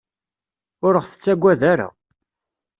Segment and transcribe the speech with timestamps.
[0.85, 1.87] Ur ɣ-tettagad ara.